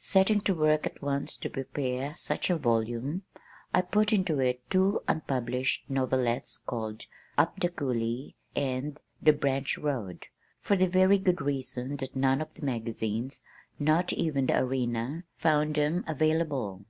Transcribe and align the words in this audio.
Setting 0.00 0.40
to 0.40 0.56
work 0.56 0.86
at 0.86 1.00
once 1.02 1.36
to 1.36 1.48
prepare 1.48 2.12
such 2.16 2.50
a 2.50 2.56
volume 2.56 3.22
I 3.72 3.80
put 3.82 4.12
into 4.12 4.40
it 4.40 4.68
two 4.68 5.02
unpublished 5.06 5.88
novelettes 5.88 6.58
called 6.58 7.04
Up 7.36 7.60
the 7.60 7.68
Cooley 7.68 8.34
and 8.56 8.98
The 9.22 9.32
Branch 9.34 9.78
Road, 9.78 10.26
for 10.60 10.74
the 10.76 10.88
very 10.88 11.18
good 11.20 11.40
reason 11.40 11.94
that 11.98 12.16
none 12.16 12.40
of 12.40 12.48
the 12.56 12.62
magazines, 12.64 13.44
not 13.78 14.12
even 14.12 14.46
The 14.46 14.58
Arena, 14.58 15.22
found 15.36 15.76
them 15.76 16.02
"available." 16.08 16.84